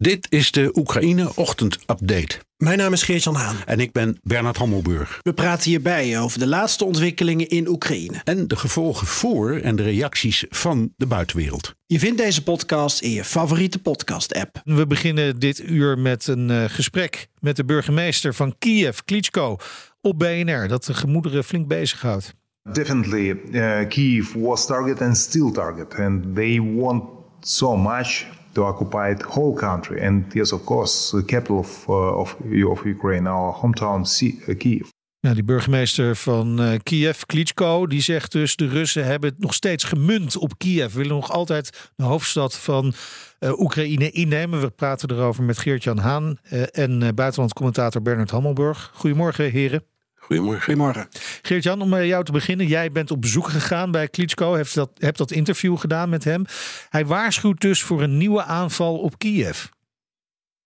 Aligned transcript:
Dit 0.00 0.26
is 0.30 0.52
de 0.52 0.70
Oekraïne 0.74 1.30
Ochtend 1.34 1.78
Update. 1.86 2.38
Mijn 2.56 2.78
naam 2.78 2.92
is 2.92 3.02
Geert-Jan 3.02 3.34
Haan. 3.34 3.56
En 3.66 3.80
ik 3.80 3.92
ben 3.92 4.18
Bernard 4.22 4.56
Hammelburg. 4.56 5.20
We 5.22 5.32
praten 5.32 5.70
hierbij 5.70 6.20
over 6.20 6.38
de 6.38 6.46
laatste 6.46 6.84
ontwikkelingen 6.84 7.48
in 7.48 7.68
Oekraïne. 7.68 8.20
En 8.24 8.48
de 8.48 8.56
gevolgen 8.56 9.06
voor 9.06 9.56
en 9.56 9.76
de 9.76 9.82
reacties 9.82 10.44
van 10.48 10.92
de 10.96 11.06
buitenwereld. 11.06 11.74
Je 11.86 11.98
vindt 11.98 12.18
deze 12.18 12.42
podcast 12.42 13.00
in 13.00 13.10
je 13.10 13.24
favoriete 13.24 13.78
podcast-app. 13.82 14.60
We 14.64 14.86
beginnen 14.86 15.38
dit 15.38 15.68
uur 15.68 15.98
met 15.98 16.26
een 16.26 16.50
uh, 16.50 16.64
gesprek 16.64 17.28
met 17.38 17.56
de 17.56 17.64
burgemeester 17.64 18.34
van 18.34 18.54
Kiev, 18.58 18.98
Klitschko, 19.04 19.56
op 20.00 20.18
BNR, 20.18 20.68
dat 20.68 20.84
de 20.84 20.94
gemoederen 20.94 21.44
flink 21.44 21.68
bezighoudt. 21.68 22.34
Definitely, 22.72 23.40
uh, 23.50 23.88
Kiev 23.88 24.32
was 24.34 24.66
target 24.66 25.00
and 25.00 25.16
still 25.16 25.50
target, 25.50 25.94
and 25.94 26.34
they 26.34 26.60
want 26.60 27.04
so 27.40 27.76
much 27.76 28.38
to 28.52 28.64
occupy 28.64 29.14
the 29.14 29.24
whole 29.28 29.54
country. 29.54 30.06
And 30.06 30.32
yes, 30.32 30.52
of 30.52 30.64
course, 30.64 31.10
the 31.16 31.24
capital 31.24 31.58
of, 31.58 31.86
uh, 31.88 32.18
of, 32.18 32.36
of 32.64 32.84
Ukraine, 32.84 33.28
our 33.28 33.54
hometown, 33.54 34.22
uh, 34.48 34.56
Kiev. 34.58 34.88
Ja, 35.20 35.34
die 35.34 35.44
burgemeester 35.44 36.16
van 36.16 36.60
uh, 36.60 36.78
Kiev, 36.82 37.22
Klitschko, 37.26 37.86
die 37.86 38.00
zegt 38.00 38.32
dus... 38.32 38.56
de 38.56 38.68
Russen 38.68 39.04
hebben 39.04 39.30
het 39.30 39.38
nog 39.38 39.54
steeds 39.54 39.84
gemunt 39.84 40.36
op 40.36 40.58
Kiev. 40.58 40.94
willen 40.94 41.14
nog 41.14 41.30
altijd 41.30 41.90
de 41.96 42.04
hoofdstad 42.04 42.58
van 42.58 42.92
Oekraïne 43.40 44.10
innemen. 44.10 44.60
We 44.60 44.70
praten 44.70 45.10
erover 45.10 45.42
met 45.42 45.58
Geert-Jan 45.58 45.98
Haan 45.98 46.38
en 46.72 47.14
buitenlandcommentator 47.14 48.02
Bernard 48.02 48.30
Hammelburg. 48.30 48.90
Goedemorgen, 48.94 49.50
heren. 49.50 49.82
Goedemorgen. 50.30 50.64
Goedemorgen. 50.64 51.08
Geert-Jan, 51.42 51.82
om 51.82 51.90
bij 51.90 52.06
jou 52.06 52.24
te 52.24 52.32
beginnen. 52.32 52.66
Jij 52.66 52.92
bent 52.92 53.10
op 53.10 53.20
bezoek 53.20 53.48
gegaan 53.48 53.90
bij 53.90 54.08
Klitschko. 54.08 54.54
Hebt 54.54 54.74
dat, 54.74 54.90
hebt 54.94 55.18
dat 55.18 55.30
interview 55.30 55.78
gedaan 55.78 56.08
met 56.08 56.24
hem. 56.24 56.44
Hij 56.88 57.06
waarschuwt 57.06 57.60
dus 57.60 57.82
voor 57.82 58.02
een 58.02 58.16
nieuwe 58.16 58.42
aanval 58.42 58.98
op 58.98 59.18
Kiev. 59.18 59.64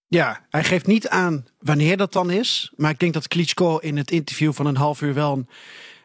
Ja, 0.07 0.47
hij 0.51 0.65
geeft 0.65 0.87
niet 0.87 1.09
aan 1.09 1.45
wanneer 1.59 1.97
dat 1.97 2.13
dan 2.13 2.31
is. 2.31 2.73
Maar 2.77 2.91
ik 2.91 2.99
denk 2.99 3.13
dat 3.13 3.29
Klitschko 3.29 3.79
in 3.79 3.97
het 3.97 4.11
interview 4.11 4.53
van 4.53 4.67
een 4.67 4.77
half 4.77 5.01
uur 5.01 5.15
wel 5.15 5.33
een 5.33 5.49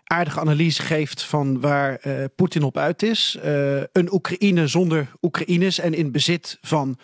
aardige 0.03 0.39
analyse 0.39 0.81
geeft 0.81 1.23
van 1.23 1.59
waar 1.59 1.99
uh, 2.03 2.25
Poetin 2.35 2.63
op 2.63 2.77
uit 2.77 3.03
is. 3.03 3.37
Uh, 3.45 3.81
een 3.91 4.13
Oekraïne 4.13 4.67
zonder 4.67 5.11
Oekraïners 5.21 5.79
en 5.79 5.93
in 5.93 6.11
bezit 6.11 6.57
van 6.61 6.97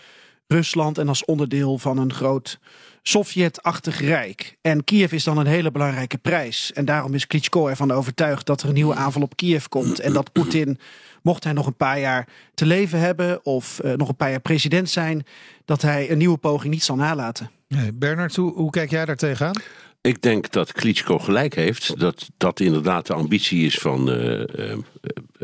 Rusland 0.47 0.97
en 0.97 1.07
als 1.07 1.25
onderdeel 1.25 1.77
van 1.77 1.97
een 1.97 2.13
groot 2.13 2.59
Sovjet-achtig 3.01 4.01
rijk. 4.01 4.57
En 4.61 4.83
Kiev 4.83 5.11
is 5.11 5.23
dan 5.23 5.37
een 5.37 5.45
hele 5.45 5.71
belangrijke 5.71 6.17
prijs. 6.17 6.73
En 6.73 6.85
daarom 6.85 7.13
is 7.13 7.27
Klitschko 7.27 7.67
ervan 7.67 7.91
overtuigd 7.91 8.45
dat 8.45 8.61
er 8.61 8.67
een 8.67 8.73
nieuwe 8.73 8.95
aanval 8.95 9.21
op 9.21 9.35
Kiev 9.35 9.65
komt. 9.65 9.99
En 9.99 10.13
dat 10.13 10.31
Poetin, 10.31 10.79
mocht 11.21 11.43
hij 11.43 11.53
nog 11.53 11.65
een 11.65 11.75
paar 11.75 11.99
jaar 11.99 12.27
te 12.53 12.65
leven 12.65 12.99
hebben 12.99 13.45
of 13.45 13.81
uh, 13.85 13.93
nog 13.93 14.09
een 14.09 14.15
paar 14.15 14.29
jaar 14.29 14.39
president 14.39 14.89
zijn, 14.89 15.25
dat 15.65 15.81
hij 15.81 16.11
een 16.11 16.17
nieuwe 16.17 16.37
poging 16.37 16.73
niet 16.73 16.83
zal 16.83 16.95
nalaten. 16.95 17.51
Nee, 17.67 17.93
Bernard, 17.93 18.35
hoe, 18.35 18.53
hoe 18.53 18.69
kijk 18.69 18.89
jij 18.89 19.05
daar 19.05 19.15
tegenaan? 19.15 19.61
Ik 20.01 20.21
denk 20.21 20.51
dat 20.51 20.71
Klitschko 20.71 21.19
gelijk 21.19 21.55
heeft. 21.55 21.99
Dat 21.99 22.29
dat 22.37 22.59
inderdaad 22.59 23.07
de 23.07 23.13
ambitie 23.13 23.65
is 23.65 23.77
van 23.77 24.09
uh, 24.09 24.39
uh, 24.39 24.73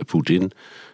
Poetin. 0.06 0.52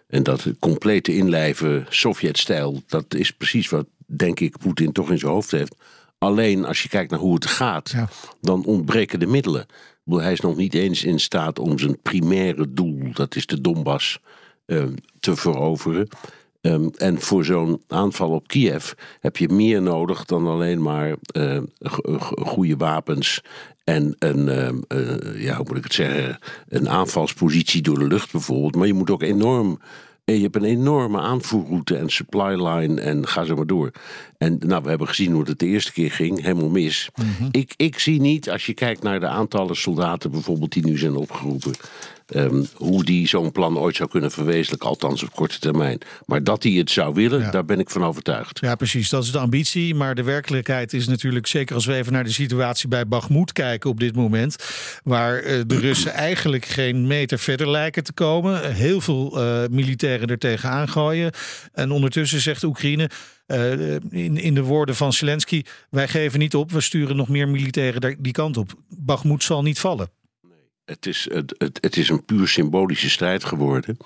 En 0.07 0.23
dat 0.23 0.45
complete 0.59 1.15
inlijven 1.15 1.85
Sovjet-stijl, 1.89 2.83
dat 2.87 3.13
is 3.13 3.31
precies 3.31 3.69
wat, 3.69 3.85
denk 4.07 4.39
ik, 4.39 4.57
Poetin 4.57 4.91
toch 4.91 5.11
in 5.11 5.19
zijn 5.19 5.31
hoofd 5.31 5.51
heeft. 5.51 5.75
Alleen 6.17 6.65
als 6.65 6.83
je 6.83 6.89
kijkt 6.89 7.11
naar 7.11 7.19
hoe 7.19 7.33
het 7.33 7.45
gaat, 7.45 7.89
ja. 7.89 8.09
dan 8.41 8.65
ontbreken 8.65 9.19
de 9.19 9.27
middelen. 9.27 9.65
Hij 10.05 10.31
is 10.31 10.39
nog 10.39 10.55
niet 10.55 10.73
eens 10.73 11.03
in 11.03 11.19
staat 11.19 11.59
om 11.59 11.79
zijn 11.79 12.01
primaire 12.01 12.73
doel, 12.73 12.99
dat 13.13 13.35
is 13.35 13.45
de 13.45 13.61
Donbass, 13.61 14.19
um, 14.65 14.95
te 15.19 15.35
veroveren. 15.35 16.07
Um, 16.61 16.91
en 16.97 17.21
voor 17.21 17.45
zo'n 17.45 17.81
aanval 17.87 18.29
op 18.29 18.47
Kiev 18.47 18.91
heb 19.19 19.37
je 19.37 19.49
meer 19.49 19.81
nodig 19.81 20.25
dan 20.25 20.47
alleen 20.47 20.81
maar 20.81 21.15
uh, 21.37 21.59
goede 22.41 22.77
wapens 22.77 23.41
en 23.83 24.15
een, 24.19 24.47
uh, 24.47 25.43
ja, 25.43 25.55
hoe 25.55 25.65
moet 25.67 25.77
ik 25.77 25.83
het 25.83 25.93
zeggen, 25.93 26.39
een 26.67 26.89
aanvalspositie 26.89 27.81
door 27.81 27.99
de 27.99 28.07
lucht 28.07 28.31
bijvoorbeeld. 28.31 28.75
Maar 28.75 28.87
je 28.87 28.93
moet 28.93 29.09
ook 29.09 29.21
enorm 29.21 29.79
en 30.27 30.35
je 30.35 30.41
hebt 30.41 30.55
een 30.55 30.63
enorme 30.63 31.19
aanvoerroute 31.19 31.97
en 31.97 32.09
supply 32.09 32.67
line 32.67 33.01
en 33.01 33.27
ga 33.27 33.43
zo 33.43 33.55
maar 33.55 33.65
door. 33.65 33.91
En 34.37 34.59
nou, 34.65 34.83
we 34.83 34.89
hebben 34.89 35.07
gezien 35.07 35.31
hoe 35.31 35.43
het 35.43 35.59
de 35.59 35.65
eerste 35.65 35.93
keer 35.93 36.11
ging, 36.11 36.41
helemaal 36.41 36.69
mis. 36.69 37.09
Mm 37.15 37.25
-hmm. 37.37 37.49
ik, 37.51 37.73
ik 37.77 37.99
zie 37.99 38.21
niet, 38.21 38.49
als 38.49 38.65
je 38.65 38.73
kijkt 38.73 39.03
naar 39.03 39.19
de 39.19 39.27
aantallen 39.27 39.75
soldaten 39.75 40.31
bijvoorbeeld 40.31 40.71
die 40.71 40.85
nu 40.85 40.97
zijn 40.97 41.15
opgeroepen, 41.15 41.73
um, 42.35 42.67
hoe 42.73 43.03
die 43.03 43.27
zo'n 43.27 43.51
plan 43.51 43.77
ooit 43.77 43.95
zou 43.95 44.09
kunnen 44.09 44.31
verwezenlijken, 44.31 44.89
althans 44.89 45.23
op 45.23 45.35
korte 45.35 45.59
termijn. 45.59 45.99
Maar 46.25 46.43
dat 46.43 46.63
hij 46.63 46.71
het 46.71 46.91
zou 46.91 47.13
willen, 47.13 47.39
ja. 47.39 47.51
daar 47.51 47.65
ben 47.65 47.79
ik 47.79 47.89
van 47.89 48.03
overtuigd. 48.03 48.59
Ja, 48.59 48.75
precies, 48.75 49.09
dat 49.09 49.23
is 49.23 49.31
de 49.31 49.39
ambitie. 49.39 49.95
Maar 49.95 50.15
de 50.15 50.23
werkelijkheid 50.23 50.93
is 50.93 51.07
natuurlijk, 51.07 51.47
zeker 51.47 51.75
als 51.75 51.85
we 51.85 51.93
even 51.93 52.13
naar 52.13 52.23
de 52.23 52.31
situatie 52.31 52.87
bij 52.87 53.07
Bakhmut 53.07 53.51
kijken 53.51 53.89
op 53.89 53.99
dit 53.99 54.15
moment, 54.15 54.55
waar 55.03 55.43
uh, 55.43 55.61
de 55.67 55.79
Russen 55.87 56.11
eigenlijk 56.11 56.65
geen 56.65 57.07
meter 57.07 57.39
verder 57.39 57.69
lijken 57.69 58.03
te 58.03 58.13
komen. 58.13 58.73
Heel 58.73 59.01
veel 59.01 59.41
uh, 59.41 59.67
militairen 59.69 60.27
er 60.27 60.37
tegenaan 60.37 60.89
gooien. 60.89 61.31
En 61.73 61.91
ondertussen 61.91 62.41
zegt 62.41 62.63
Oekraïne, 62.63 63.09
uh, 63.47 63.93
in, 63.95 64.37
in 64.37 64.53
de 64.53 64.63
woorden 64.63 64.95
van 64.95 65.13
Zelensky: 65.13 65.63
wij 65.89 66.07
geven 66.07 66.39
niet 66.39 66.55
op, 66.55 66.71
we 66.71 66.81
sturen 66.81 67.15
nog 67.15 67.29
meer 67.29 67.47
militairen 67.49 68.17
die 68.19 68.33
kant 68.33 68.57
op. 68.57 68.73
Bakhmut 68.89 69.43
zal 69.43 69.61
niet 69.61 69.79
vallen. 69.79 70.16
Het 70.87 71.05
is, 71.05 71.27
het, 71.31 71.55
het, 71.81 71.97
is 71.97 72.09
een 72.09 72.25
puur 72.25 72.47
symbolische 72.47 73.09
strijd 73.09 73.43
geworden. 73.43 73.97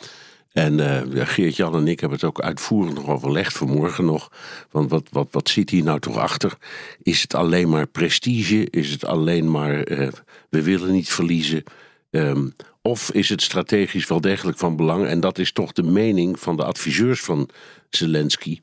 En 0.51 0.77
uh, 0.79 1.25
Geert-Jan 1.27 1.75
en 1.75 1.87
ik 1.87 1.99
hebben 1.99 2.17
het 2.17 2.27
ook 2.27 2.41
uitvoerig 2.41 2.93
nog 2.93 3.07
overlegd 3.07 3.57
vanmorgen 3.57 4.05
nog. 4.05 4.31
Want 4.71 4.89
wat, 4.89 5.07
wat, 5.11 5.27
wat 5.31 5.49
zit 5.49 5.69
hier 5.69 5.83
nou 5.83 5.99
toch 5.99 6.17
achter? 6.17 6.57
Is 7.03 7.21
het 7.21 7.33
alleen 7.35 7.69
maar 7.69 7.87
prestige? 7.87 8.69
Is 8.69 8.91
het 8.91 9.05
alleen 9.05 9.51
maar 9.51 9.91
uh, 9.91 10.07
we 10.49 10.61
willen 10.61 10.91
niet 10.91 11.09
verliezen? 11.09 11.63
Um, 12.09 12.55
of 12.81 13.11
is 13.11 13.29
het 13.29 13.41
strategisch 13.41 14.07
wel 14.07 14.21
degelijk 14.21 14.57
van 14.57 14.75
belang? 14.75 15.05
En 15.05 15.19
dat 15.19 15.37
is 15.37 15.51
toch 15.51 15.71
de 15.71 15.83
mening 15.83 16.39
van 16.39 16.55
de 16.57 16.63
adviseurs 16.63 17.21
van 17.21 17.49
Zelensky. 17.89 18.59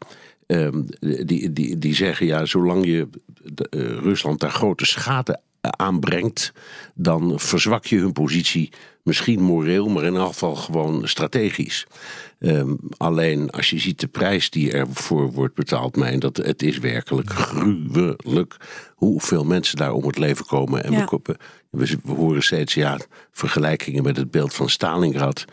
Um, 0.47 0.87
die, 1.01 1.53
die, 1.53 1.79
die 1.79 1.95
zeggen 1.95 2.27
ja, 2.27 2.45
zolang 2.45 2.87
je 2.87 3.09
de, 3.43 3.67
uh, 3.71 3.99
Rusland 3.99 4.41
daar 4.41 4.51
grote 4.51 4.87
schade 4.87 5.41
aanbrengt, 5.61 6.53
dan 6.95 7.41
verzwak 7.41 7.87
je 7.87 7.99
hun 7.99 8.13
positie 8.13 8.73
misschien 9.03 9.41
moreel, 9.41 9.89
maar 9.89 10.05
in 10.05 10.17
elk 10.17 10.27
geval 10.27 10.55
gewoon 10.55 11.09
strategisch. 11.09 11.87
Um, 12.41 12.79
alleen 12.97 13.51
als 13.51 13.71
je 13.71 13.79
ziet 13.79 14.01
de 14.01 14.07
prijs 14.07 14.51
die 14.51 14.73
ervoor 14.73 15.33
wordt 15.33 15.55
betaald, 15.55 15.97
mijn 15.97 16.19
dat 16.19 16.37
het 16.37 16.63
is 16.63 16.79
werkelijk 16.79 17.31
gruwelijk 17.31 18.57
hoeveel 18.95 19.45
mensen 19.45 19.77
daar 19.77 19.93
om 19.93 20.07
het 20.07 20.19
leven 20.19 20.47
komen. 20.47 20.85
En 20.85 20.93
ja. 20.93 21.09
we, 21.23 21.37
we, 21.71 21.99
we 22.05 22.13
horen 22.13 22.43
steeds 22.43 22.75
ja, 22.75 22.99
vergelijkingen 23.33 24.03
met 24.03 24.17
het 24.17 24.31
beeld 24.31 24.55
van 24.55 24.69
Stalingrad. 24.69 25.45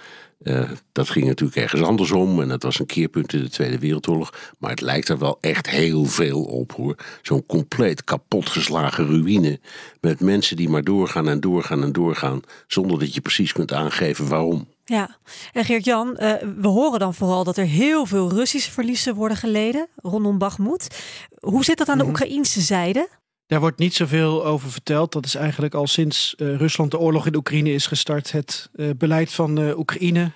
Uh, 0.45 0.69
dat 0.91 1.09
ging 1.09 1.25
natuurlijk 1.25 1.57
ergens 1.57 1.81
andersom 1.81 2.41
en 2.41 2.47
dat 2.47 2.63
was 2.63 2.79
een 2.79 2.85
keerpunt 2.85 3.33
in 3.33 3.43
de 3.43 3.49
Tweede 3.49 3.79
Wereldoorlog. 3.79 4.33
Maar 4.59 4.69
het 4.69 4.81
lijkt 4.81 5.09
er 5.09 5.17
wel 5.17 5.37
echt 5.41 5.69
heel 5.69 6.05
veel 6.05 6.43
op 6.43 6.71
hoor. 6.71 6.95
Zo'n 7.21 7.45
compleet 7.45 8.03
kapotgeslagen 8.03 9.07
ruïne. 9.07 9.59
Met 10.01 10.19
mensen 10.19 10.55
die 10.55 10.69
maar 10.69 10.83
doorgaan 10.83 11.29
en 11.29 11.39
doorgaan 11.39 11.83
en 11.83 11.91
doorgaan. 11.91 12.41
Zonder 12.67 12.99
dat 12.99 13.13
je 13.13 13.21
precies 13.21 13.51
kunt 13.51 13.73
aangeven 13.73 14.27
waarom. 14.27 14.67
Ja, 14.83 15.17
en 15.53 15.65
Geert-Jan, 15.65 16.07
uh, 16.19 16.33
we 16.57 16.67
horen 16.67 16.99
dan 16.99 17.13
vooral 17.13 17.43
dat 17.43 17.57
er 17.57 17.65
heel 17.65 18.05
veel 18.05 18.29
Russische 18.29 18.71
verliezen 18.71 19.15
worden 19.15 19.37
geleden 19.37 19.87
rondom 19.95 20.37
Bakhmut. 20.37 21.05
Hoe 21.39 21.63
zit 21.63 21.77
dat 21.77 21.89
aan 21.89 21.97
de 21.97 22.03
-hmm. 22.03 22.11
Oekraïnse 22.11 22.61
zijde? 22.61 23.09
Daar 23.47 23.59
wordt 23.59 23.79
niet 23.79 23.93
zoveel 23.93 24.45
over 24.45 24.71
verteld. 24.71 25.11
Dat 25.11 25.25
is 25.25 25.35
eigenlijk 25.35 25.73
al 25.73 25.87
sinds 25.87 26.35
uh, 26.37 26.55
Rusland 26.55 26.91
de 26.91 26.99
oorlog 26.99 27.25
in 27.25 27.35
Oekraïne 27.35 27.73
is 27.73 27.87
gestart. 27.87 28.31
Het 28.31 28.69
uh, 28.75 28.89
beleid 28.97 29.31
van 29.31 29.59
uh, 29.59 29.77
Oekraïne, 29.77 30.31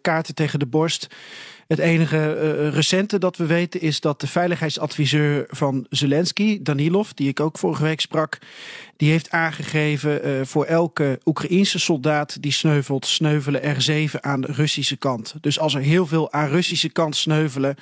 kaarten 0.00 0.34
tegen 0.34 0.58
de 0.58 0.66
borst. 0.66 1.06
Het 1.66 1.78
enige 1.78 2.68
recente 2.68 3.18
dat 3.18 3.36
we 3.36 3.46
weten 3.46 3.80
is 3.80 4.00
dat 4.00 4.20
de 4.20 4.26
veiligheidsadviseur 4.26 5.46
van 5.48 5.86
Zelensky, 5.90 6.62
Danilov, 6.62 7.10
die 7.10 7.28
ik 7.28 7.40
ook 7.40 7.58
vorige 7.58 7.82
week 7.82 8.00
sprak, 8.00 8.38
die 8.96 9.10
heeft 9.10 9.30
aangegeven 9.30 10.46
voor 10.46 10.64
elke 10.64 11.20
Oekraïense 11.24 11.78
soldaat 11.78 12.42
die 12.42 12.52
sneuvelt, 12.52 13.06
sneuvelen 13.06 13.62
er 13.62 13.82
zeven 13.82 14.22
aan 14.24 14.40
de 14.40 14.52
Russische 14.52 14.96
kant. 14.96 15.34
Dus 15.40 15.58
als 15.58 15.74
er 15.74 15.80
heel 15.80 16.06
veel 16.06 16.32
aan 16.32 16.48
Russische 16.48 16.88
kant 16.88 17.16
sneuvelen, 17.16 17.76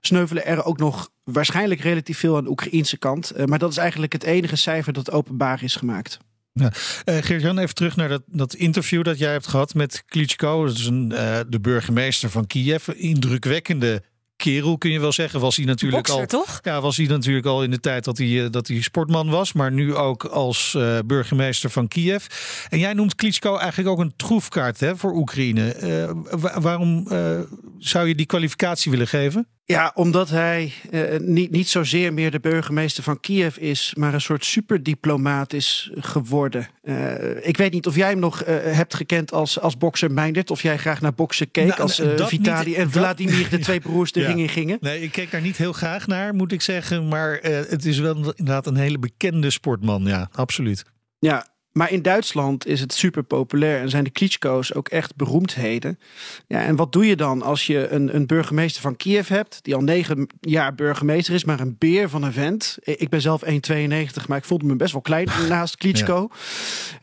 sneuvelen 0.00 0.46
er 0.46 0.64
ook 0.64 0.78
nog 0.78 1.10
waarschijnlijk 1.32 1.80
relatief 1.80 2.18
veel 2.18 2.36
aan 2.36 2.44
de 2.44 2.50
Oekraïnse 2.50 2.96
kant. 2.96 3.32
Uh, 3.36 3.44
maar 3.44 3.58
dat 3.58 3.70
is 3.70 3.76
eigenlijk 3.76 4.12
het 4.12 4.22
enige 4.22 4.56
cijfer 4.56 4.92
dat 4.92 5.10
openbaar 5.10 5.62
is 5.62 5.76
gemaakt. 5.76 6.18
Ja. 6.52 6.72
Uh, 7.04 7.16
Geert-Jan, 7.22 7.58
even 7.58 7.74
terug 7.74 7.96
naar 7.96 8.08
dat, 8.08 8.22
dat 8.26 8.54
interview 8.54 9.04
dat 9.04 9.18
jij 9.18 9.32
hebt 9.32 9.46
gehad 9.46 9.74
met 9.74 10.02
Klitschko. 10.06 10.66
Dat 10.66 10.76
is 10.76 10.86
een, 10.86 11.12
uh, 11.12 11.38
de 11.48 11.60
burgemeester 11.60 12.30
van 12.30 12.46
Kiev. 12.46 12.88
Indrukwekkende 12.88 14.02
kerel, 14.36 14.78
kun 14.78 14.90
je 14.90 15.00
wel 15.00 15.12
zeggen. 15.12 15.40
Was 15.40 15.56
hij 15.56 15.64
natuurlijk 15.64 16.06
Boxer, 16.06 16.20
al. 16.20 16.26
toch? 16.26 16.58
Ja, 16.62 16.80
was 16.80 16.96
hij 16.96 17.06
natuurlijk 17.06 17.46
al 17.46 17.62
in 17.62 17.70
de 17.70 17.80
tijd 17.80 18.04
dat 18.04 18.18
hij, 18.18 18.50
dat 18.50 18.68
hij 18.68 18.80
sportman 18.80 19.30
was. 19.30 19.52
Maar 19.52 19.72
nu 19.72 19.94
ook 19.94 20.24
als 20.24 20.74
uh, 20.76 20.98
burgemeester 21.06 21.70
van 21.70 21.88
Kiev. 21.88 22.26
En 22.68 22.78
jij 22.78 22.92
noemt 22.92 23.14
Klitschko 23.14 23.56
eigenlijk 23.56 23.88
ook 23.90 23.98
een 23.98 24.12
troefkaart 24.16 24.80
hè, 24.80 24.96
voor 24.96 25.14
Oekraïne. 25.14 25.76
Uh, 25.82 26.40
waarom 26.60 27.06
uh, 27.12 27.40
zou 27.78 28.08
je 28.08 28.14
die 28.14 28.26
kwalificatie 28.26 28.90
willen 28.90 29.08
geven? 29.08 29.48
Ja, 29.64 29.92
omdat 29.94 30.30
hij 30.30 30.72
uh, 30.90 31.18
niet, 31.18 31.50
niet 31.50 31.68
zozeer 31.68 32.12
meer 32.12 32.30
de 32.30 32.40
burgemeester 32.40 33.02
van 33.02 33.20
Kiev 33.20 33.56
is, 33.56 33.94
maar 33.98 34.14
een 34.14 34.20
soort 34.20 34.44
superdiplomaat 34.44 35.52
is 35.52 35.90
geworden. 35.94 36.68
Uh, 36.82 37.46
ik 37.46 37.56
weet 37.56 37.72
niet 37.72 37.86
of 37.86 37.96
jij 37.96 38.08
hem 38.08 38.18
nog 38.18 38.42
uh, 38.42 38.54
hebt 38.62 38.94
gekend 38.94 39.32
als, 39.32 39.60
als 39.60 39.76
bokser 39.76 40.12
Meindert, 40.12 40.50
of 40.50 40.62
jij 40.62 40.78
graag 40.78 41.00
naar 41.00 41.14
boksen 41.14 41.50
keek 41.50 41.66
nou, 41.66 41.80
als 41.80 42.02
Vitali 42.16 42.74
en 42.74 42.90
Vladimir, 42.90 43.48
de 43.50 43.58
twee 43.68 43.80
broers, 43.80 44.12
de 44.12 44.20
ja. 44.20 44.26
ring 44.26 44.40
in 44.40 44.48
gingen. 44.48 44.78
Nee, 44.80 45.02
ik 45.02 45.12
keek 45.12 45.30
daar 45.30 45.40
niet 45.40 45.56
heel 45.56 45.72
graag 45.72 46.06
naar, 46.06 46.34
moet 46.34 46.52
ik 46.52 46.62
zeggen. 46.62 47.08
Maar 47.08 47.38
het 47.42 47.84
is 47.84 47.98
wel 47.98 48.14
inderdaad 48.14 48.66
een 48.66 48.76
hele 48.76 48.98
bekende 48.98 49.50
sportman, 49.50 50.04
ja, 50.04 50.28
absoluut. 50.32 50.84
Ja, 51.18 51.46
maar 51.76 51.92
in 51.92 52.02
Duitsland 52.02 52.66
is 52.66 52.80
het 52.80 52.92
super 52.92 53.22
populair 53.22 53.80
en 53.80 53.90
zijn 53.90 54.04
de 54.04 54.10
Klitschko's 54.10 54.74
ook 54.74 54.88
echt 54.88 55.16
beroemdheden. 55.16 55.98
Ja, 56.46 56.60
en 56.60 56.76
wat 56.76 56.92
doe 56.92 57.06
je 57.06 57.16
dan 57.16 57.42
als 57.42 57.66
je 57.66 57.88
een, 57.88 58.14
een 58.14 58.26
burgemeester 58.26 58.82
van 58.82 58.96
Kiev 58.96 59.28
hebt, 59.28 59.58
die 59.62 59.74
al 59.74 59.80
negen 59.80 60.26
jaar 60.40 60.74
burgemeester 60.74 61.34
is, 61.34 61.44
maar 61.44 61.60
een 61.60 61.76
beer 61.78 62.08
van 62.08 62.22
een 62.22 62.32
vent. 62.32 62.78
Ik 62.82 63.08
ben 63.08 63.20
zelf 63.20 63.44
1,92, 63.44 64.26
maar 64.28 64.38
ik 64.38 64.44
voelde 64.44 64.64
me 64.64 64.76
best 64.76 64.92
wel 64.92 65.02
klein 65.02 65.28
naast 65.48 65.76
Klitschko. 65.76 66.28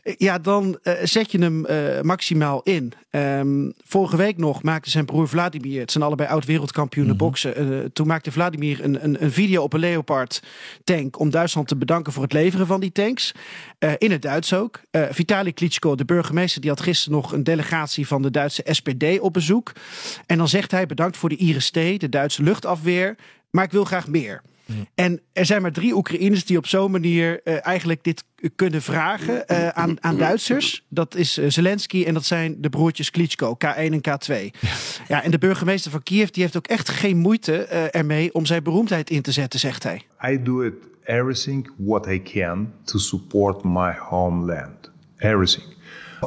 Ja, 0.02 0.14
ja 0.18 0.38
dan 0.38 0.78
uh, 0.82 0.94
zet 1.02 1.32
je 1.32 1.38
hem 1.38 1.66
uh, 1.66 2.00
maximaal 2.00 2.62
in. 2.62 2.92
Um, 3.10 3.72
vorige 3.84 4.16
week 4.16 4.36
nog 4.36 4.62
maakte 4.62 4.90
zijn 4.90 5.04
broer 5.04 5.28
Vladimir, 5.28 5.80
het 5.80 5.92
zijn 5.92 6.04
allebei 6.04 6.28
oud-wereldkampioenen 6.28 7.12
mm 7.14 7.18
-hmm. 7.18 7.28
boksen. 7.28 7.72
Uh, 7.72 7.84
toen 7.92 8.06
maakte 8.06 8.32
Vladimir 8.32 8.84
een, 8.84 9.04
een, 9.04 9.22
een, 9.22 9.32
video 9.32 9.62
op 9.62 9.72
een 9.72 9.80
Leopard 9.80 10.42
tank 10.84 11.18
om 11.18 11.30
Duitsland 11.30 11.68
te 11.68 11.76
bedanken 11.76 12.12
voor 12.12 12.22
het 12.22 12.32
leveren 12.32 12.66
van 12.66 12.80
die 12.80 12.92
tanks. 12.92 13.32
in 13.98 14.10
het 14.10 14.22
Duits 14.22 14.54
ook. 14.54 14.63
Uh, 14.90 15.04
Vitali 15.10 15.52
Klitschko, 15.52 15.94
de 15.94 16.04
burgemeester, 16.04 16.60
die 16.60 16.70
had 16.70 16.80
gisteren 16.80 17.18
nog 17.18 17.32
een 17.32 17.44
delegatie 17.44 18.06
van 18.06 18.22
de 18.22 18.30
Duitse 18.30 18.64
SPD 18.66 19.20
op 19.20 19.32
bezoek. 19.32 19.72
En 20.26 20.38
dan 20.38 20.48
zegt 20.48 20.70
hij 20.70 20.86
bedankt 20.86 21.16
voor 21.16 21.28
de 21.28 21.36
IRST, 21.36 21.74
de 21.74 22.08
Duitse 22.08 22.42
luchtafweer, 22.42 23.16
maar 23.50 23.64
ik 23.64 23.72
wil 23.72 23.84
graag 23.84 24.08
meer. 24.08 24.42
En 24.94 25.20
er 25.32 25.46
zijn 25.46 25.62
maar 25.62 25.72
drie 25.72 25.94
Oekraïners 25.94 26.44
die 26.44 26.56
op 26.56 26.66
zo'n 26.66 26.90
manier 26.90 27.40
uh, 27.44 27.66
eigenlijk 27.66 28.04
dit 28.04 28.24
kunnen 28.56 28.82
vragen 28.82 29.44
uh, 29.46 29.68
aan, 29.68 29.96
aan 30.00 30.16
Duitsers. 30.16 30.84
Dat 30.88 31.14
is 31.14 31.38
uh, 31.38 31.44
Zelensky 31.48 32.04
en 32.04 32.14
dat 32.14 32.24
zijn 32.24 32.56
de 32.58 32.68
broertjes 32.68 33.10
Klitschko, 33.10 33.56
K1 33.64 33.76
en 33.76 34.00
K2. 34.08 34.34
Ja. 34.60 34.70
ja, 35.08 35.22
en 35.22 35.30
de 35.30 35.38
burgemeester 35.38 35.90
van 35.90 36.02
Kiev 36.02 36.28
die 36.28 36.42
heeft 36.42 36.56
ook 36.56 36.66
echt 36.66 36.88
geen 36.88 37.16
moeite 37.16 37.64
ermee 37.90 38.34
om 38.34 38.46
zijn 38.46 38.62
beroemdheid 38.62 39.10
in 39.10 39.22
te 39.22 39.32
zetten, 39.32 39.60
zegt 39.60 39.82
hij. 39.82 40.02
I 40.22 40.42
do 40.42 40.62
it 40.62 40.74
everything 41.06 41.66
what 41.78 42.08
I 42.08 42.18
can 42.18 42.72
to 42.86 42.98
support 42.98 43.64
my 43.64 43.92
homeland. 43.92 44.88
Everything. 45.20 45.64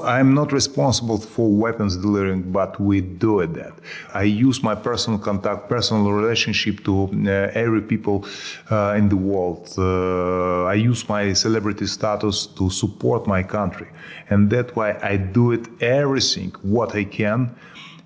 I'm 0.03 0.33
not 0.33 0.51
responsible 0.51 1.17
for 1.17 1.49
weapons 1.49 1.97
delivering, 1.97 2.51
but 2.51 2.79
we 2.79 3.01
do 3.01 3.39
it 3.39 3.53
that. 3.53 3.73
I 4.13 4.23
use 4.23 4.61
my 4.61 4.75
personal 4.75 5.19
contact, 5.19 5.69
personal 5.69 6.11
relationship 6.11 6.83
to 6.85 7.05
uh, 7.05 7.51
every 7.53 7.81
people 7.81 8.25
uh, 8.69 8.95
in 8.97 9.09
the 9.09 9.15
world. 9.15 9.73
Uh, 9.77 10.65
I 10.65 10.75
use 10.75 11.07
my 11.09 11.33
celebrity 11.33 11.87
status 11.87 12.45
to 12.57 12.69
support 12.69 13.27
my 13.27 13.43
country, 13.43 13.87
and 14.29 14.49
that's 14.49 14.75
why 14.75 14.99
I 15.01 15.17
do 15.17 15.51
it 15.51 15.67
everything 15.81 16.53
what 16.61 16.95
I 16.95 17.03
can 17.03 17.55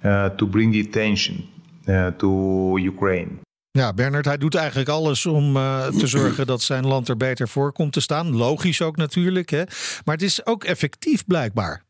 to 0.04 0.46
bring 0.48 0.76
attention 0.76 1.48
to 1.86 2.78
Ukraine. 2.80 3.40
Ja, 3.74 3.94
Bernard, 3.94 4.26
hij 4.26 4.38
doet 4.38 4.56
eigenlijk 4.56 4.90
alles 4.90 5.26
om 5.26 5.56
uh, 5.56 5.88
te 5.88 6.08
zorgen 6.18 6.48
dat 6.48 6.62
zijn 6.62 6.88
land 6.88 7.08
er 7.08 7.18
beter 7.18 7.48
voor 7.48 7.72
komt 7.72 7.94
te 7.94 8.02
staan. 8.02 8.36
Logisch 8.36 8.82
ook 8.82 8.98
natuurlijk, 8.98 9.50
hè? 9.50 9.64
maar 10.06 10.16
het 10.16 10.24
is 10.24 10.46
ook 10.46 10.64
effectief 10.64 11.26
blijkbaar. 11.26 11.84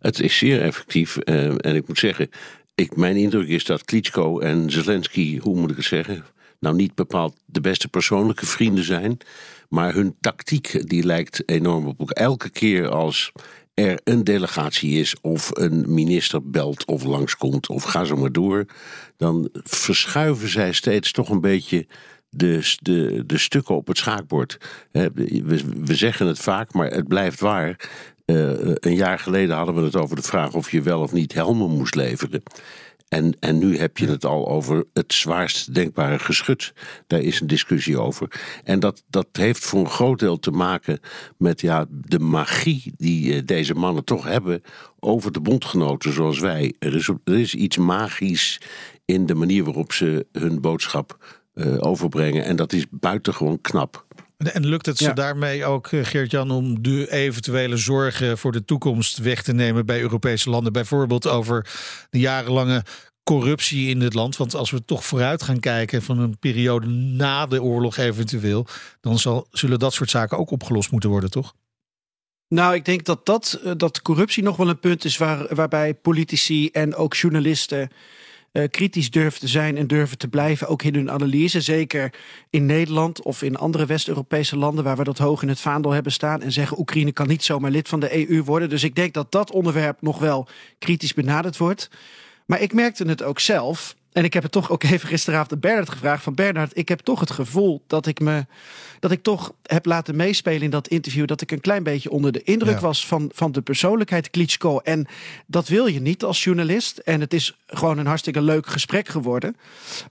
Het 0.00 0.20
is 0.20 0.38
zeer 0.38 0.62
effectief 0.62 1.18
uh, 1.24 1.44
en 1.44 1.74
ik 1.74 1.88
moet 1.88 1.98
zeggen, 1.98 2.30
ik, 2.74 2.96
mijn 2.96 3.16
indruk 3.16 3.48
is 3.48 3.64
dat 3.64 3.84
Klitschko 3.84 4.38
en 4.38 4.70
Zelensky, 4.70 5.38
hoe 5.38 5.56
moet 5.56 5.70
ik 5.70 5.76
het 5.76 5.84
zeggen, 5.84 6.24
nou 6.60 6.74
niet 6.74 6.94
bepaald 6.94 7.36
de 7.44 7.60
beste 7.60 7.88
persoonlijke 7.88 8.46
vrienden 8.46 8.84
zijn, 8.84 9.18
maar 9.68 9.94
hun 9.94 10.16
tactiek 10.20 10.88
die 10.88 11.04
lijkt 11.04 11.48
enorm 11.48 11.86
op 11.86 11.98
elkaar. 11.98 12.24
Elke 12.24 12.50
keer 12.50 12.88
als 12.88 13.32
er 13.76 14.00
een 14.04 14.24
delegatie 14.24 14.98
is 15.00 15.20
of 15.20 15.50
een 15.52 15.84
minister 15.94 16.50
belt 16.50 16.84
of 16.84 17.04
langskomt 17.04 17.68
of 17.68 17.82
ga 17.82 18.04
zo 18.04 18.16
maar 18.16 18.32
door, 18.32 18.64
dan 19.16 19.48
verschuiven 19.52 20.48
zij 20.48 20.72
steeds 20.72 21.12
toch 21.12 21.28
een 21.28 21.40
beetje 21.40 21.86
de, 22.28 22.74
de, 22.80 23.22
de 23.26 23.38
stukken 23.38 23.74
op 23.74 23.86
het 23.86 23.98
schaakbord. 23.98 24.58
We, 24.90 25.62
we 25.84 25.94
zeggen 25.94 26.26
het 26.26 26.38
vaak, 26.38 26.72
maar 26.72 26.90
het 26.90 27.08
blijft 27.08 27.40
waar. 27.40 27.90
Uh, 28.26 28.50
een 28.74 28.94
jaar 28.94 29.18
geleden 29.18 29.56
hadden 29.56 29.74
we 29.74 29.82
het 29.82 29.96
over 29.96 30.16
de 30.16 30.22
vraag 30.22 30.54
of 30.54 30.70
je 30.70 30.82
wel 30.82 31.00
of 31.00 31.12
niet 31.12 31.32
helmen 31.32 31.70
moest 31.70 31.94
leveren. 31.94 32.42
En, 33.08 33.36
en 33.40 33.58
nu 33.58 33.78
heb 33.78 33.98
je 33.98 34.06
het 34.06 34.24
al 34.24 34.48
over 34.48 34.84
het 34.92 35.12
zwaarst 35.12 35.74
denkbare 35.74 36.18
geschut. 36.18 36.72
Daar 37.06 37.20
is 37.20 37.40
een 37.40 37.46
discussie 37.46 38.00
over. 38.00 38.40
En 38.64 38.80
dat, 38.80 39.02
dat 39.10 39.26
heeft 39.32 39.64
voor 39.64 39.80
een 39.80 39.90
groot 39.90 40.18
deel 40.18 40.38
te 40.38 40.50
maken 40.50 41.00
met 41.38 41.60
ja, 41.60 41.86
de 41.90 42.18
magie 42.18 42.92
die 42.96 43.34
uh, 43.34 43.40
deze 43.44 43.74
mannen 43.74 44.04
toch 44.04 44.24
hebben 44.24 44.62
over 45.00 45.32
de 45.32 45.40
bondgenoten 45.40 46.12
zoals 46.12 46.38
wij. 46.38 46.74
Er 46.78 46.94
is, 46.94 47.08
er 47.24 47.38
is 47.38 47.54
iets 47.54 47.76
magisch 47.76 48.60
in 49.04 49.26
de 49.26 49.34
manier 49.34 49.64
waarop 49.64 49.92
ze 49.92 50.26
hun 50.32 50.60
boodschap 50.60 51.38
uh, 51.54 51.76
overbrengen. 51.78 52.44
En 52.44 52.56
dat 52.56 52.72
is 52.72 52.86
buitengewoon 52.90 53.60
knap. 53.60 54.05
En 54.36 54.66
lukt 54.66 54.86
het 54.86 54.98
ze 54.98 55.04
ja. 55.04 55.12
daarmee 55.12 55.64
ook, 55.64 55.88
Geert-Jan, 55.88 56.50
om 56.50 56.82
de 56.82 57.12
eventuele 57.12 57.76
zorgen 57.76 58.38
voor 58.38 58.52
de 58.52 58.64
toekomst 58.64 59.18
weg 59.18 59.42
te 59.42 59.52
nemen 59.52 59.86
bij 59.86 60.00
Europese 60.00 60.50
landen? 60.50 60.72
Bijvoorbeeld 60.72 61.26
over 61.26 61.66
de 62.10 62.18
jarenlange 62.18 62.84
corruptie 63.22 63.88
in 63.88 64.00
het 64.00 64.14
land. 64.14 64.36
Want 64.36 64.54
als 64.54 64.70
we 64.70 64.84
toch 64.84 65.04
vooruit 65.04 65.42
gaan 65.42 65.60
kijken 65.60 66.02
van 66.02 66.18
een 66.18 66.38
periode 66.38 66.86
na 66.86 67.46
de 67.46 67.62
oorlog 67.62 67.96
eventueel, 67.96 68.66
dan 69.00 69.18
zal, 69.18 69.46
zullen 69.50 69.78
dat 69.78 69.92
soort 69.92 70.10
zaken 70.10 70.38
ook 70.38 70.50
opgelost 70.50 70.90
moeten 70.90 71.10
worden, 71.10 71.30
toch? 71.30 71.54
Nou, 72.48 72.74
ik 72.74 72.84
denk 72.84 73.04
dat, 73.04 73.26
dat, 73.26 73.60
dat 73.76 74.02
corruptie 74.02 74.42
nog 74.42 74.56
wel 74.56 74.68
een 74.68 74.80
punt 74.80 75.04
is 75.04 75.16
waar, 75.16 75.54
waarbij 75.54 75.94
politici 75.94 76.68
en 76.68 76.94
ook 76.94 77.14
journalisten 77.14 77.90
uh, 78.56 78.64
kritisch 78.70 79.10
durven 79.10 79.40
te 79.40 79.48
zijn 79.48 79.76
en 79.76 79.86
durven 79.86 80.18
te 80.18 80.28
blijven, 80.28 80.68
ook 80.68 80.82
in 80.82 80.94
hun 80.94 81.10
analyse. 81.10 81.60
Zeker 81.60 82.12
in 82.50 82.66
Nederland 82.66 83.22
of 83.22 83.42
in 83.42 83.56
andere 83.56 83.86
West-Europese 83.86 84.56
landen 84.56 84.84
waar 84.84 84.96
we 84.96 85.04
dat 85.04 85.18
hoog 85.18 85.42
in 85.42 85.48
het 85.48 85.60
vaandel 85.60 85.90
hebben 85.90 86.12
staan 86.12 86.42
en 86.42 86.52
zeggen 86.52 86.78
Oekraïne 86.78 87.12
kan 87.12 87.28
niet 87.28 87.44
zomaar 87.44 87.70
lid 87.70 87.88
van 87.88 88.00
de 88.00 88.28
EU 88.28 88.42
worden. 88.42 88.68
Dus 88.68 88.84
ik 88.84 88.94
denk 88.94 89.14
dat 89.14 89.32
dat 89.32 89.50
onderwerp 89.50 90.02
nog 90.02 90.18
wel 90.18 90.48
kritisch 90.78 91.14
benaderd 91.14 91.56
wordt. 91.56 91.90
Maar 92.46 92.60
ik 92.60 92.72
merkte 92.72 93.08
het 93.08 93.22
ook 93.22 93.40
zelf. 93.40 93.95
En 94.16 94.24
ik 94.24 94.32
heb 94.32 94.42
het 94.42 94.52
toch 94.52 94.70
ook 94.70 94.82
even 94.82 95.08
gisteravond 95.08 95.52
aan 95.52 95.60
Bernard 95.60 95.90
gevraagd. 95.90 96.22
Van 96.22 96.34
Bernard, 96.34 96.76
ik 96.76 96.88
heb 96.88 97.00
toch 97.00 97.20
het 97.20 97.30
gevoel 97.30 97.84
dat 97.86 98.06
ik 98.06 98.20
me. 98.20 98.46
dat 99.00 99.10
ik 99.10 99.22
toch 99.22 99.52
heb 99.62 99.86
laten 99.86 100.16
meespelen 100.16 100.62
in 100.62 100.70
dat 100.70 100.88
interview. 100.88 101.26
dat 101.26 101.40
ik 101.40 101.50
een 101.50 101.60
klein 101.60 101.82
beetje 101.82 102.10
onder 102.10 102.32
de 102.32 102.42
indruk 102.42 102.74
ja. 102.74 102.80
was 102.80 103.06
van, 103.06 103.30
van 103.34 103.52
de 103.52 103.60
persoonlijkheid 103.60 104.30
Klitschko. 104.30 104.78
En 104.78 105.06
dat 105.46 105.68
wil 105.68 105.86
je 105.86 106.00
niet 106.00 106.24
als 106.24 106.44
journalist. 106.44 106.98
En 106.98 107.20
het 107.20 107.34
is 107.34 107.56
gewoon 107.66 107.98
een 107.98 108.06
hartstikke 108.06 108.42
leuk 108.42 108.66
gesprek 108.66 109.08
geworden. 109.08 109.56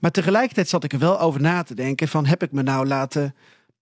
Maar 0.00 0.10
tegelijkertijd 0.10 0.68
zat 0.68 0.84
ik 0.84 0.92
er 0.92 0.98
wel 0.98 1.20
over 1.20 1.40
na 1.40 1.62
te 1.62 1.74
denken: 1.74 2.08
van 2.08 2.26
heb 2.26 2.42
ik 2.42 2.52
me 2.52 2.62
nou 2.62 2.86
laten 2.86 3.34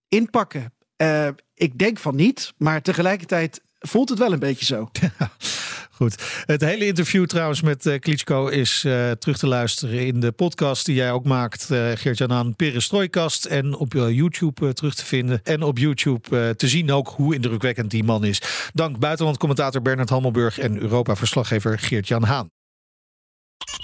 inpakken? 0.09 0.73
Uh, 0.97 1.29
ik 1.55 1.79
denk 1.79 1.99
van 1.99 2.17
niet, 2.17 2.53
maar 2.57 2.83
tegelijkertijd 2.83 3.61
voelt 3.79 4.09
het 4.09 4.19
wel 4.19 4.33
een 4.33 4.39
beetje 4.39 4.65
zo. 4.65 4.91
Goed. 5.97 6.43
Het 6.47 6.61
hele 6.61 6.87
interview 6.87 7.27
trouwens 7.27 7.61
met 7.61 7.87
uh, 7.87 7.99
Klitschko 7.99 8.47
is 8.47 8.85
uh, 8.87 9.11
terug 9.11 9.39
te 9.39 9.47
luisteren 9.47 10.07
in 10.07 10.21
de 10.21 10.33
podcast 10.33 10.87
die 10.87 10.95
jij 10.95 11.13
ook 11.13 11.25
maakt, 11.25 11.69
uh, 11.71 11.91
Geert-Jan 11.95 12.33
aan 12.33 12.57
Perestrooikast. 12.57 13.45
En 13.45 13.75
op 13.75 13.93
YouTube 13.93 14.73
terug 14.73 14.95
te 14.95 15.05
vinden. 15.05 15.41
En 15.43 15.63
op 15.63 15.79
YouTube 15.79 16.55
te 16.57 16.69
zien 16.69 16.93
ook 16.93 17.09
hoe 17.09 17.35
indrukwekkend 17.35 17.91
die 17.91 18.05
man 18.05 18.25
is. 18.25 18.43
Dank 18.73 18.99
buitenlandcommentator 18.99 19.83
Bernard 19.83 20.09
Hammelburg 20.09 20.59
en 20.59 20.81
Europa-verslaggever 20.81 21.79
Geert-Jan 21.79 22.25
Haan. 22.25 22.49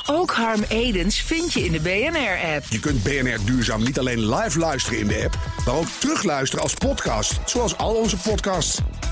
Ook 0.07 0.31
Harm 0.31 0.62
Edens 0.69 1.21
vind 1.21 1.52
je 1.52 1.64
in 1.64 1.73
de 1.73 1.81
BNR-app. 1.81 2.64
Je 2.69 2.81
kunt 2.81 3.02
BNR 3.02 3.38
Duurzaam 3.45 3.83
niet 3.83 3.99
alleen 3.99 4.35
live 4.35 4.59
luisteren 4.59 4.99
in 4.99 5.07
de 5.07 5.23
app, 5.25 5.38
maar 5.67 5.75
ook 5.75 5.88
terugluisteren 5.99 6.62
als 6.62 6.75
podcast, 6.75 7.40
zoals 7.45 7.76
al 7.76 7.95
onze 7.95 8.17
podcasts. 8.17 8.81